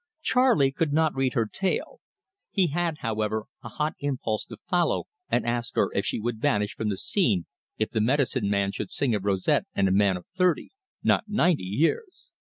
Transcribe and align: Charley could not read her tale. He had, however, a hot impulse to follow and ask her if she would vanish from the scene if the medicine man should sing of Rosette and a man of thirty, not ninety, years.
Charley 0.23 0.71
could 0.71 0.91
not 0.91 1.13
read 1.13 1.33
her 1.33 1.45
tale. 1.45 1.99
He 2.49 2.69
had, 2.69 2.97
however, 3.01 3.45
a 3.63 3.69
hot 3.69 3.93
impulse 3.99 4.45
to 4.45 4.57
follow 4.67 5.03
and 5.29 5.45
ask 5.45 5.75
her 5.75 5.91
if 5.93 6.07
she 6.07 6.19
would 6.19 6.39
vanish 6.41 6.73
from 6.75 6.89
the 6.89 6.97
scene 6.97 7.45
if 7.77 7.91
the 7.91 8.01
medicine 8.01 8.49
man 8.49 8.71
should 8.71 8.91
sing 8.91 9.13
of 9.13 9.25
Rosette 9.25 9.67
and 9.75 9.87
a 9.87 9.91
man 9.91 10.17
of 10.17 10.25
thirty, 10.35 10.71
not 11.03 11.25
ninety, 11.27 11.61
years. 11.65 12.31